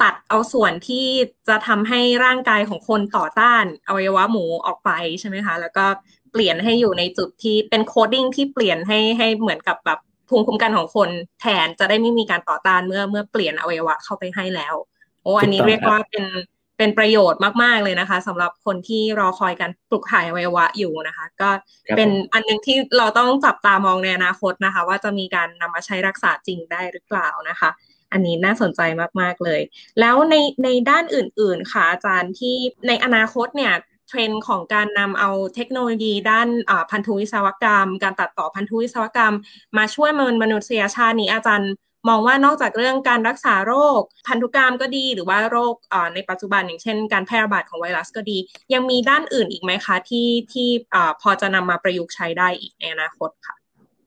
[0.03, 1.07] ตัดเอาส่วนที่
[1.49, 5.87] จะทำให้ร่างกายของคนต่อต้านอวัยวะหมูออกไปใช่ไหมคะ แล้วก็
[6.33, 11.09] เปลี่ยนให้อยู่ในจุดที่เป็น coding ที่เปลี่ยนให้ให้เหมือนกับแบบภูมิคุ้มกันของคน
[11.41, 14.75] แทนจะได้ไม่มีการต่อต้านเมื่อเมื่อเปลี่ยนอวัยวะเข้าไปให้แล้ว
[15.23, 16.25] โอ้อันนี้เรียกว่าเป็น
[16.81, 21.51] เป็นประโยชน์มาก ๆ เลยนะคะสำหรับคนที่รอคอยการปลูกถ่ายอวัยวะอยู่นะคะ ก็
[21.97, 27.71] เป็นอันนึงที่เราต้องจับตามองในอนาคตนะคะ ว่าจะมีการนำมาใช้รักษาจริงได้หรือเปล่านะคะ
[28.13, 28.81] อันนี้น่าสนใจ
[29.21, 29.61] มาก ๆ เลย
[30.01, 30.35] แล้วใน
[30.65, 32.57] ในด้านอื่น ๆ ค่ะอาจารย์ที่
[32.89, 33.75] ในอนาคตเนี่ย
[34.09, 36.49] เทรนด์ของการนำเอาเทคโนโลยีด้าน
[36.91, 39.35] พันธุวิศวกรรม การตัดต่อพันธุวิศวกรรม
[39.79, 40.11] มาช่วย
[40.43, 41.71] มนุษยชาตินี้อาจารย์
[42.09, 45.75] มองว่านอกจากเรื่องการรักษาโรค พันธุกรรมก็ดี หรือว่าโรค
[46.15, 48.39] ในปัจจุบันอย่างเช่น การแพร่ระบาดของไวรัสก็ดี
[48.73, 50.69] ยังมีด้านอื่นอีกไหมคะที่ที่
[51.23, 53.57] พอจะนำมาประยุกต์ใช้ได้อีกในอนาคตค่ะ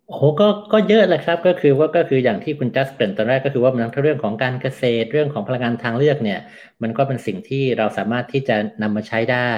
[0.08, 6.40] โอ้ก็ก็เยอะเลยครับก็คือว่าก็คืออย่างที่คุณจัสเกริ่นตอนแรกก็คือว่ามันทั้งเรื่องของการเกษตรเรื่องของพลังงานทางเลือกเนี่ย
[6.82, 9.52] มันก็เป็นสิ่งที่เราสามารถที่จะนำมาใช้ได้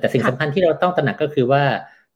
[0.00, 1.64] แต่สิ่งสำคัญที่เราต้องตระหนักก็คือว่า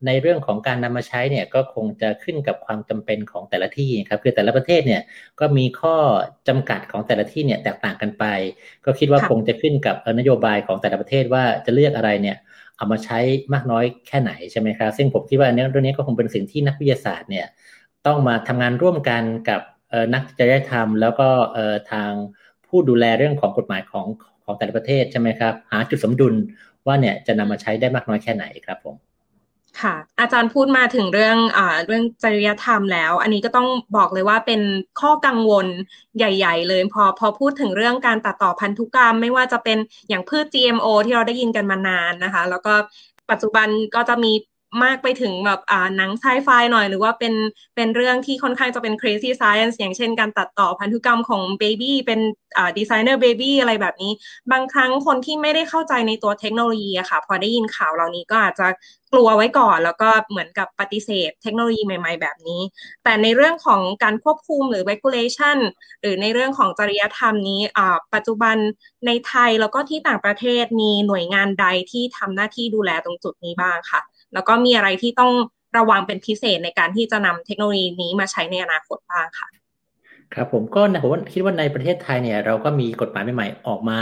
[0.07, 5.02] ในเรื่องของการนำมาใช้เนี่ยก็คงจะขึ้นกับความจำเป็นของแต่ละที่ครับคือแต่ละประเทศเนี่ย
[5.40, 5.97] ก็มีข้อ
[6.49, 8.25] จำกัดของแต่ละที่เนี่ยแตกต่างกันไป
[8.85, 12.37] ก็คิดว่าคงจะขึ้นกับนโยบายของแต่ละประเทศว่าจะเลือกอะไรเนี่ย
[12.76, 13.19] เอามาใช้
[13.52, 17.47] มากน้อยแค่ไหนใช่ไหมครับซึ่งผมคิดว่าเรื่องนี้ก็คงเป็นสิ่งที่นักวิทยาศาสตร์เนี่ย
[18.07, 19.61] ต้องมาทำงานร่วมกันกับ
[20.14, 21.28] นักจริยธรรม แล้วก็
[21.93, 22.11] ทาง
[22.67, 24.07] ผู้ดูแลเรื่องของกฎหมายของ
[24.45, 26.35] ของแต่ละประเทศใช่ไหมครับหาจุดสมดุล
[26.87, 29.08] ว่าเนี่ยจะนำมาใช้ได้มากน้อยแค่ไหนครับผม
[29.83, 34.61] ค่ะ อาจารย์พูดมาถึงเรื่องอ่าเรื่องจริยธรรมแล้ว อันนี้ก็ต้องบอกเลยว่าเป็น
[35.01, 35.67] ข้อกังวล
[36.17, 42.75] ใหญ่ ๆ เลย พอพอพูดถึงเรื่องการตัดต่อพันธุกรรม ไม่ว่าจะเป็นอย่างพืช GMO ที่เราได้ยินกันมานานนะคะ แล้วก็
[43.31, 44.33] ปัจจุบันก็จะมี
[44.85, 47.35] มากไปถึงแบบอ่าหนังไซไฟหน่อย หรือว่าเป็น
[47.76, 52.20] เป็นเรื่องที่ค่อนข้างจะเป็น crazy science อย่างเช่นการตัดต่อพันธุกรรมของเบบี้เป็น
[52.57, 54.12] อ่าดีไซเนอร์เบบี้อะไรแบบนี้
[54.52, 58.66] บางครั้งคนที่ไม่ได้เข้าใจในตัวเทคโนโลยีอะค่ะ พอได้ยินข่าวเหล่านี้ก็อาจจะ
[59.12, 62.61] กลัวไว้ก่อน แล้วก็เหมือนกับปฏิเสธเทคโนโลยีใหม่ ๆ แบบนี้
[63.04, 65.59] แต่ในเรื่องของการควบคุมหรือ regulation
[66.00, 68.57] หรือในเรื่องของจริยธรรมนี้อ่าปัจจุบัน
[69.07, 74.00] ในไทยแล้วก็ที่ต่างประเทศมีหน่วยงานใดที่ทำหน้าที่ดูแลตรงจุดนี้บ้างค่ะ
[74.35, 75.33] แล้วก็มีอะไรที่ต้อง
[75.79, 79.49] ระวังเป็นพิเศษในการที่จะนำเทคโนโลยีนี้มาใช้ในอนาคตบ้างค่ะ
[80.35, 84.01] ครับผมก็ผมคิดว่าในประเทศไทยเนี่ย เราก็มีกฎหมายใหม่ๆออกมา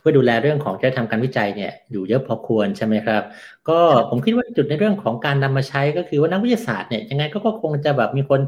[0.00, 3.22] เพื่อดูแลเรื่องของการทำการวิจัยเนี่ยอยู่เยอะพอควรใช่ไหมครับ
[3.68, 3.78] ก็
[4.10, 8.40] ผมคิดว่าจุดในเรื่องของการนำมาใช้ก็คือว่านักวิทยาศาสตร์เนี่ยยังไงก็คงจะแบบมีคน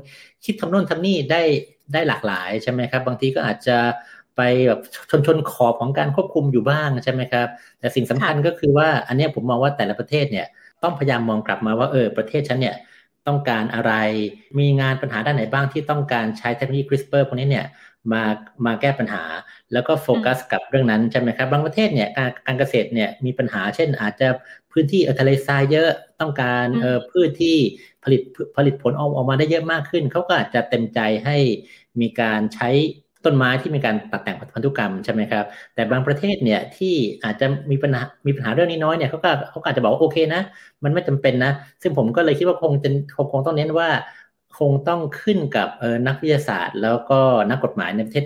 [0.45, 1.43] คิดทำโน่นทำนี่ได้
[1.93, 3.77] ได้หลากหลายใช่ไหมครับ บางทีก็อาจจะ
[4.37, 7.49] ไปแบบชนชนขอบของการควบคุมอยู่บ้างใช่ไหมครับ
[7.81, 10.47] แต่สิ่งสำคัญก็คือว่าอันนี้ผมมองว่าแต่ละประเทศเนี่ย
[10.85, 12.77] ต้องพยายามมองกลับมาว่าเออประเทศฉันเนี่ย
[13.27, 13.93] ต้องการอะไร
[14.59, 17.67] มีงานปัญหาด้านไหนบ้างที่ต้องการใช้เทคโนโลยี CRISPR พวกนี้เนี่ย
[18.13, 18.23] มา
[18.67, 19.23] มาแก้ปัญหา
[19.73, 24.29] แล้วก็โฟกัสกับเรื่องนั้นใช่ไหมครับ บางประเทศเนี่ยการการเกษตรเนี่ยมีปัญหา เช่นอาจจะ
[24.73, 25.89] พื้นที่ทะเลทรายเยอะ
[26.21, 27.57] ต้องการเออพืชที่
[28.05, 28.23] ผลิต
[28.57, 31.37] ผลิตผลออกออกมาได้เยอะมากขึ้น เขาก็อาจจะเต็มใจให้
[32.01, 32.71] มีการใช้
[33.27, 40.41] ต้นไม้ที่มีการตัดแต่งพันธุกรรมใช่ไหมครับ แต่บางประเทศเนี่ยที่อาจจะมีปัญหา มีปัญหาเรื่องนี้น้อยเนี่ยเขาก็เขาอาจจะบอกว่าโอเคนะ
[40.85, 41.51] มันไม่จำเป็นนะ
[41.83, 42.89] ซึ่งผมก็เลยคิดว่าคงจะ
[43.33, 43.89] คงต้องเน้นว่า
[44.59, 48.25] คงต้องขึ้นกับออนักวิทยาศาสตร์ แล้วก็นักกฎหมายในประเทศ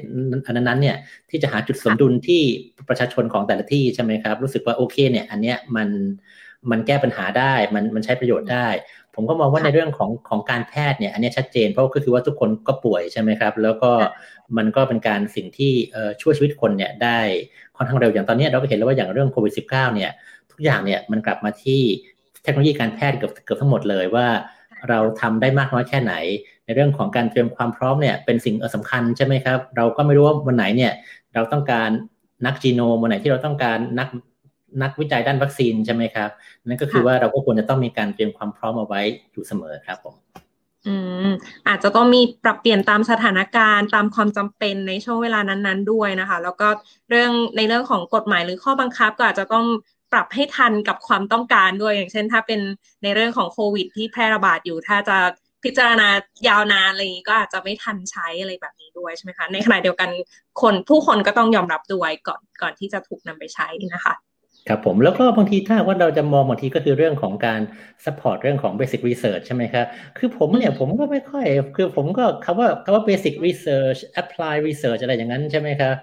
[0.54, 0.96] นั้นๆเนี่ย
[1.30, 2.42] ที่จะหาจุดสมดุลที่
[2.88, 5.88] ประชาชนของแต่ละที่ใช่ไหมครับ รู้สึกว่าโอเคเนี่ยอันเนี้ยมัน
[6.70, 8.66] มันแก้ปัญหาได้มันมันใช้ประโยชน์ได้
[9.20, 13.90] ผมก็มองว่าในเรื่องของของการแพทย์เนี่ยอันนี้ชัดเจนเพราะก็คือว่าทุกคนก็ป่วยใช่ไหมครับ แล้วก็
[14.56, 15.72] มันก็เป็นการสิ่งที่
[16.22, 17.18] ช่วยชีวิตคนเนี่ยได้
[17.76, 20.10] ค่อนข้างเร็วอย่างตอนนี้เราก็เห็นแล้วว่าอย่างเรื่องโควิด -19 เนี่ย
[20.50, 21.80] ทุกอย่างเนี่ยมันกลับมาที่
[22.42, 24.26] เทคโนโลยีการแพทย์เกือบเกือบทั้งหมดเลยว่า
[24.88, 26.14] เราทำได้มากน้อยแค่ไหน
[26.64, 30.92] ในเรื่องของการเตรียมความพร้อมเนี่ยเป็นสิ่งสำคัญใช่ไหมครับ เราก็ไม่รู้ว่าวันไหนเนี่ย
[31.34, 31.90] เราต้องการ
[32.46, 34.08] นักจีโนมวันไหนที่เราต้องการนัก
[34.82, 36.30] นักวิจัยด้านวัคซีนใช่ไหมครับ
[36.66, 39.00] นั่นก็คือว่าเราก็ควรจะต้องมีการเตรียมความพร้อมเอาไว้
[39.32, 40.14] อยู่เสมอครับผม
[40.86, 40.94] อื
[41.26, 41.30] ม
[41.68, 46.68] อาจจะต้องมีปรับเปลี่ยนตามสถานการณ์ตามความจำเป็นในช่วงเวลานั้นๆด้วยนะคะ แล้วก็
[47.10, 49.66] เรื่องในเรื่องของกฎหมายหรือข้อบังคับก็อาจจะต้อง
[50.12, 52.60] ปรับให้ทันกับความต้องการด้วย อย่างเช่น ถ้าเป็น
[53.02, 55.18] ในเรื่องของโควิด ที่แพร่ระบาดอยู่ ถ้าจะ
[55.64, 56.08] พิจารณา
[56.48, 60.10] ยาวนานอะไรนี้ก็อาจจะไม่ทันใช้อะไรแบบนี้ด้วยใช่ไหมคะ ในขณะเดียวกัน
[60.62, 64.14] คนผู้คนก็ต้องยอมรับด้วยก่อนก่อนที่จะถูกนำไปใช้นะคะ
[64.68, 67.60] ครับผมแล้วก็บางทีถ้าว่าเราจะมองบางทีก็คือเรื่องของการ
[68.04, 69.86] support เรื่องของ basic research ใช่ไหมครับ
[70.18, 71.44] คือผมเนี่ยผมก็ไม่ค่อย
[71.76, 75.94] คือผมก็คำว่าคำว่า basic research apply research อะไรอย่างนั้นใช่ไหมครับ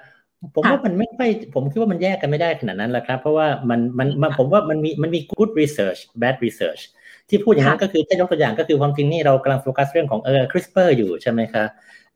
[0.56, 6.82] ผมว่ามันไม่ค่อยผมคิดว่ามันแยกกันไม่ได้ขนาดนั้นแหละครับ เพราะว่ามันมันผมว่ามันมีมันมี good research bad research
[7.30, 11.68] ที่พูดอย่างนั้นก็คือถ้ายกตัวอย่างก็คือความจริงนี่เรากำลังโฟกัสเรื่องของเออ CRISPR อยู่ใช่ไหมครับ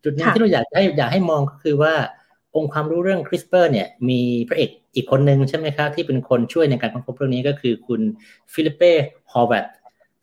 [0.04, 1.94] จุดนึงที่เราอยากให้อยากให้มองก็คือว่า
[2.56, 8.02] องค์ความรู้เรื่อง CRISPR เนี่ยมีพระเอกอีกคนหนึ่งใช่ไหมครับ ที่เป็นคนช่วยในการค้นพบเรื่องนี้ก็คือคุณ
[8.54, 8.92] ฟิลิปเป้
[9.32, 9.66] ฮอร์วัต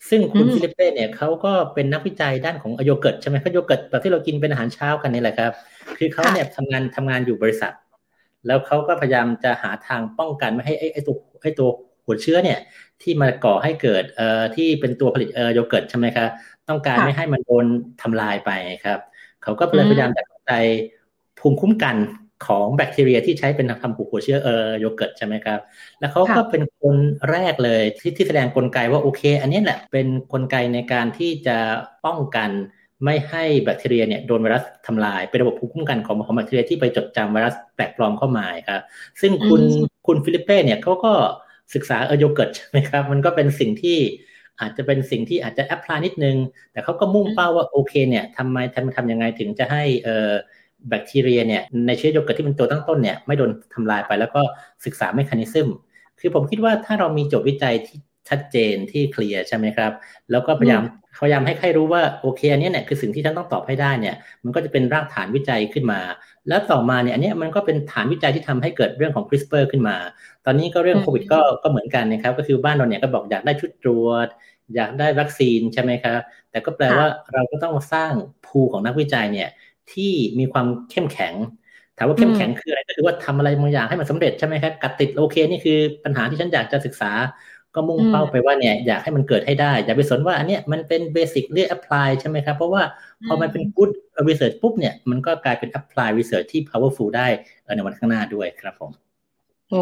[0.09, 5.53] ซึ่งคุณฟิลิปเป้เนี่ยเขาก็เป็นนักวิจัยด้านของโยเกิร์ตใช่ไหมครับโยเกิร์ตแบบที่เรากินเป็นอาหารเช้ากันนี่แหละครับ
[5.99, 7.73] คือเขาเนี่ยทำงานทำงานอยู่บริษัท
[8.47, 11.69] แล้วเขาก็พยายามจะหาทางป้องกันไม่ให้ไอ้ไอ้ตัวไอ้ตัว
[12.05, 12.59] หัวเชื้อเนี่ย
[13.03, 16.29] ที่มาก่อให้เกิดเอ่อที่เป็นตัวผลิตเอ่อโยเกิร์ตใช่ไหมครับ
[16.69, 17.67] ต้องการไม่ให้มันโดน
[18.03, 18.51] ทำลายไป
[18.85, 18.99] ครับ
[19.43, 20.53] เขาก็เลยพยายามจะใจ
[21.39, 21.97] ภูมิคุ้มกัน
[22.47, 25.61] ของแบคทีเรียที่ใช้เป็นทำผูกหัวเชื้อเออโยเกิร์ตใช่ไหมครับ
[26.01, 26.97] แล้วเขาก็เป็นคน
[27.31, 31.57] แรกเลยที่ที่แสดงกลไกว่าโอเค อันนี้แหละเป็นนกลไกในการที่จะ
[32.05, 32.51] ป้องกัน
[33.05, 38.81] ไม่ให้แบคทีเรียเนี่ยโดนไวรัสทำลาย เป็นระบบภูมิคุ้มกันของของแบคทีเรียที่ไปจดจำไวรัสแปลกปลอมเข้ามาครับ
[39.21, 39.63] ซึ่งคุณ
[40.07, 41.13] คุณฟิลิปเป้เนี่ยเขาก็
[41.75, 43.99] ศึกษาเออโยเกิร์ตใช่ไหมครับ มันก็เป็นสิ่งที่
[44.61, 46.37] อาจจะเป็นสิ่งที่อาจจะ applied นิดนึง
[46.73, 50.33] แต่เขาก็มุ่งเป้าว่าโอเคเนี่ยทำไมทำทำยังไงถึงจะให้เออ
[50.89, 54.41] แบคทีเรียเนี่ยในเชื้อโยเกิร์ตที่เป็นตัวตั้งต้นเนี่ยไม่โดนทำลายไปแล้วก็
[54.85, 55.69] ศึกษา mechanism
[56.21, 59.93] คือผมคิดว่าถ้าเรามีโจทย์วิจัยที่ชัดเจนที่เคลียร์ใช่ไหมครับ
[60.31, 60.83] แล้วก็พยายาม
[61.21, 66.01] พยายามให้ใครรู้ว่าโอเคอันนี้เนี่ยคือสิ่งที่ฉันต้องตอบให้ได้เนี่ยมันก็จะเป็นรากฐานวิจัยขึ้นมา
[66.49, 69.97] แล้วต่อมาเนี่ยอันนี้มันก็เป็นฐานวิจัยที่ทำให้เกิดเรื่องของ CRISPR ขึ้นมา
[70.45, 74.29] ตอนนี้ก็เรื่องโควิดก็ก็เหมือนกันนะครับก็คือบ้านเราเนี่ยก็บอกอยากได้ชุดตรวจ
[74.75, 76.21] อยากได้วัคซีนใช่ไหมครับ
[76.51, 78.13] แต่ก็แปลว่าเราก็ต้องสร้าง
[78.47, 79.49] pool ของนักวิจัยเนี่ย
[79.93, 81.35] ที่มีความเข้มแข็ง
[81.99, 87.13] ถามว่าเข้มแข็งคืออะไรก็คือว่าทำอะไรบางอย่างให้มันสำเร็จใช่ไหมครับกัดติดโอเคนี่คือปัญหาที่ฉันอยากจะศึกษา
[87.75, 92.83] ก็มุ่งเป้าไปว่าเนี่ยอยากให้มันเกิดให้ได้ อย่าไปสนว่าอันเนี้ยมันเป็น basic หรือ applied ใช่ไหมครับ เพราะว่า
[93.27, 93.91] พอมันเป็น good
[94.29, 97.27] research ปุ๊บเนี่ยมันก็กลายเป็น applied research ที่ powerful ได้
[97.77, 99.06] ในวันข้างหน้าด้วยครับผม
[99.71, 99.77] โอ้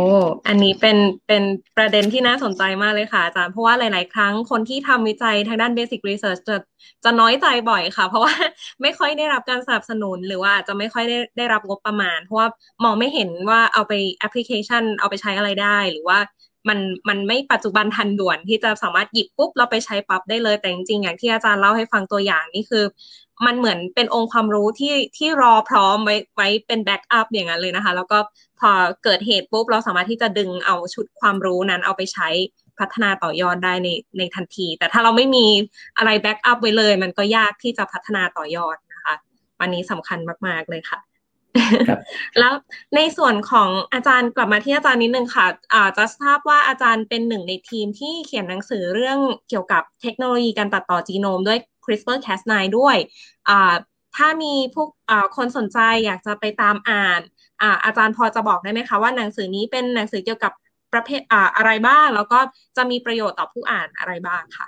[0.46, 1.42] อันนี้เป็นเป็น
[1.76, 6.56] ประเด็นที่น่าสนใจมากเลยค่ะอาจารย์ เพราะว่าหลาย ๆ ครั้งคนที่ทำวิจัยทางด้าน Basic Research จะ
[7.04, 8.34] จะน้อยใจบ่อยค่ะ เพราะว่า
[8.82, 12.48] ไม่ค่อยได้รับการสนับสนุน หรือว่าจะไม่ค่อยได้ได้รับงบประมาณ เพราะว่า
[12.84, 16.18] มองไม่เห็นว่าเอาไปแอปพลิเคชัน เอาไปใช้อะไรได้ หรือว่า
[16.68, 22.84] มันมันไม่ปัจจุบันทันด่วนที่จะสามารถหยิบปุ๊บเราไปใช้ปั๊บได้เลยแต่จริงๆอย่างที่อาจารย์เล่าให้ฟังตัวอย่างนี่คือ
[23.46, 28.18] มันเหมือนเป็นองค์ความรู้ที่ที่รอพร้อมไว้ไว้เป็นแบ็กอัพอย่างนั้นเลยนะคะ แล้วก็
[28.60, 28.70] พอ
[29.04, 32.28] เกิดเหตุปุ๊บเราสามารถที่จะดึงเอาชุดความรู้นั้นเอาไปใช้
[32.78, 35.46] พัฒนาต่อยอดได้ในในทันที แต่ถ้าเราไม่มี
[35.98, 39.14] อะไรแบ็กอัพไว้เลย มันก็ยากที่จะพัฒนาต่อยอดนะคะ
[39.60, 40.98] วันนี้สำคัญมาก ๆ เลยค่ะ
[42.38, 42.54] แล้ว
[42.96, 52.96] ในส่วนของอาจารย์กลับมาที่อาจารย์นิดนึงค่ะอาจะทราบว่าอาจารย์เป็นหนึ่งในทีมที่เขียนหนังสือเรื่องเกี่ยวกับเทคโนโลยีการตัดต่อจีโนมด้วย CRISPR-Cas9 ด้วย
[54.16, 54.88] ถ้ามีพวก
[55.36, 57.20] คนสนใจอยากจะไปตามอ่าน
[57.84, 60.52] อาจารย์พอจะบอกได้ไหมคะว่าหนังสือนี้เป็นหนังสือเกี่ยวกับ
[60.92, 61.20] ประเภท
[61.56, 62.38] อะไรบ้าง แล้วก็
[62.76, 64.66] จะมีประโยชน์ต่อผู้อ่านอะไรบ้างค่ะ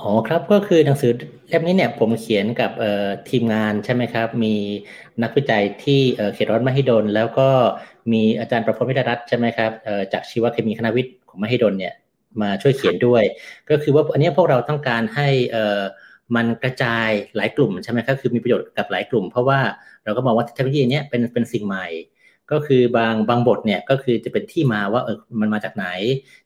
[0.00, 1.12] อ๋อครับก็คือหนังสือ
[1.48, 2.70] เล่มนี้เนี่ยผมเขียนกับ
[3.28, 4.54] ทีมงานใช่ไหมครับ มี
[5.22, 6.00] นักวิจัยที่
[6.34, 7.48] เขตร้อนมหิดล แล้วก็
[8.12, 9.70] มีอาจารย์ประพลวิทรัตน์ใช่ไหมครับ
[10.12, 11.94] จากชีวเคมีคณะวิทย์ของมหิดลเนี่ย
[12.42, 13.22] มาช่วยเขียนด้วย
[13.70, 15.28] ก็คือว่าอันนี้พวกเราต้องการให้
[16.36, 19.60] มันกระจายหลายกลุ่มใช่ไหมครับคือมีประโยชน์กับหลายกลุ่ม เพราะว่า
[20.04, 21.86] เราก็มองว่าเทคโนโลยีนี้เป็นเป็นสิ่งใหม่
[22.52, 25.86] ก็คือบางบางบทเนี่ยก็คือจะเป็นที่มาว่าเออมันมาจากไหน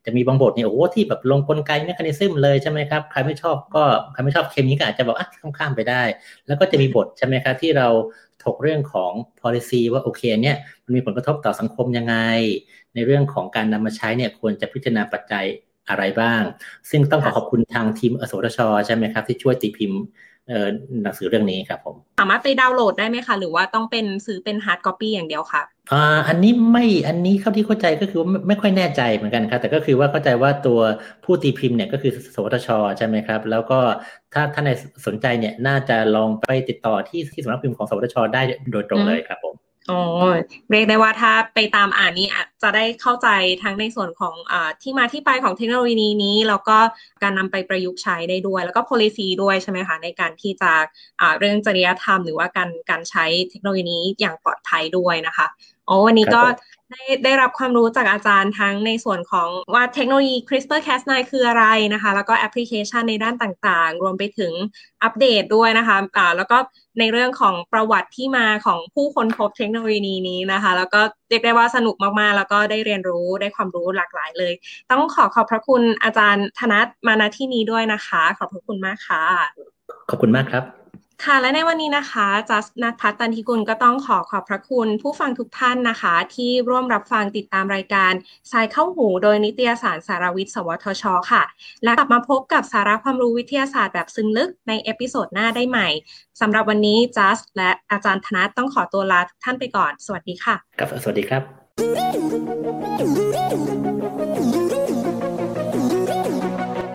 [0.04, 3.82] จะมีบางบทเนี่ยโอ้ที่แบบลงกลไกเมคานิซึมเลยใช่ไหมครับใครไม่ชอบก็
[4.12, 6.02] ใครไม่ชอบเคมีก็อาจจะบอกอะข้ามไปได้
[6.46, 7.88] แล้วก็จะมีบทใช่ไหมครับที่เรา
[8.44, 12.16] ถกเรื่องของ policy ว่าโอเคเนี่ยมันมีผลกระทบต่อสังคมยังไง
[12.94, 15.44] ในเรื่องของการนำมาใช้เนี่ยควรจะพิจารณาปัจจัย
[15.88, 16.42] อะไรบ้าง
[16.90, 20.00] ซึ่งต้องขอขอบคุณทางทีมสวทชใช่ไหมครับที่ช่วยตีพิมพ์
[21.02, 30.80] หนังสือเรื่องนี้ครับผมสามารถไปดาวน์โหลดได้ไหมคะหรือว่าต้องเป็นซื้อเป็น hard copy อย่างเดียวค่ะอ่าอันนี้ไม่อันนี้เข้าที่เข้าใจก็คือว่าไม่ค่อยแน่ใจเหมือนกันครับแต่ก็คือว่าเข้าใจว่าตัว
[31.24, 33.78] ผู้ตีพิมพ์เนี่ยก็คือสวทช ใช่ไหมครับ แล้วก็
[34.34, 34.70] ถ้าท่านใน
[35.06, 39.54] สนใจเนี่ยน่าจะลองไปติดต่อที่ที่สำนักพิมพ์ของสวทช ได้โดยตรงเลยครับผม
[39.90, 40.02] อ๋อ
[40.70, 42.28] เรียกได้ว่าถ้าไปตามอ่านนี้
[42.62, 43.28] จะได้เข้าใจ
[43.62, 46.78] ทั้งในส่วนของอที่มาที่ไปของเทคโนโลยีนี้ แล้วก็
[47.22, 50.72] การนำไปประยุกต์ใช้ได้ด้วย แล้วก็ policy ด้วยใช่ไหมคะ ในการที่จะ
[51.38, 55.46] เรื่องจริยธรรมหรือว่าการการใช้เทคโนโลยีนี้อย่างปลอดภัยด้วยนะคะ
[55.86, 56.42] โอ้วันนี้ก็
[56.90, 64.52] ได้ได้รับความรู้จากอาจารย์ทั้งในส่วนของว่าเทคโนโลยี CRISPR-Cas9 คืออะไรนะคะ แล้วก็แอปพลิเคชันในด้านต่างๆ รวมไปถึง
[65.02, 66.58] อัปเดตด้วยนะคะอ่าแล้วก็
[66.98, 70.00] ในเรื่องของประวัติที่มาของผู้ค้นพบเทคโนโลยี
[70.30, 74.52] นี้นะคะ แล้วก็เรียกได้ว่าสนุกมากๆ แล้วก็ได้เรียนรู้ได้ความรู้หลากหลายเลย
[74.90, 79.24] ต้องขอขอบพระคุณอาจารย์ธนัทมาณที่นี้ด้วยนะคะ ขอบพระคุณมากค่ะ
[80.10, 80.79] ขอบคุณมากครับ
[81.24, 88.12] ค่ะและในวันนี้นะคะจัสนัทพัฒตันทิกุลก็ต้องขอขอบพระคุณผู้ฟังทุกท่านนะคะ ที่ร่วมรับฟังติดตามรายการ
[88.52, 91.42] Sci เข้าหูโดยนิตยสารสารวิทย์ สวทช ค่ะ
[91.84, 95.88] และกลับมาพบกับสาระความรู้วิทยาศาสตร์แบบซึ้งลึกใน episode หน้าได้ใหม่
[96.40, 101.42] สำหรับวันนี้จัสและอาจารย์ธนัทต้องขอตัวลาทุกท่านไปก่อน สวัสดีค่ะครับสวัสดีครับ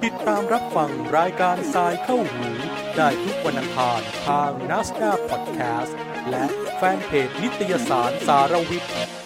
[0.04, 2.55] ติดตามรับฟังรายการ Sci เข้าหู
[2.98, 5.98] ได้ทุกวันอังคารทาง n a s d a พอดแคสต์
[6.30, 9.25] และแฟนเพจนิตยสารสารวิทย์